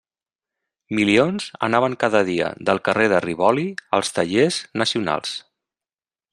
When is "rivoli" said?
3.27-3.69